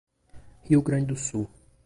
Rio 0.63 0.81
Grande 0.81 1.05
do 1.05 1.15
Sul 1.15 1.47